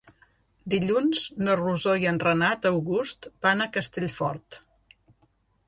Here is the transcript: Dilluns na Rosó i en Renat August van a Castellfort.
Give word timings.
Dilluns 0.73 1.19
na 1.47 1.57
Rosó 1.59 1.93
i 2.05 2.09
en 2.13 2.17
Renat 2.25 2.67
August 2.71 3.29
van 3.47 3.61
a 3.67 3.71
Castellfort. 3.79 4.61